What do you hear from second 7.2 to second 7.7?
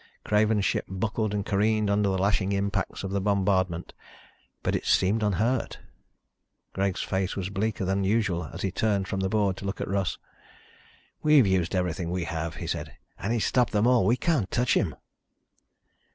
was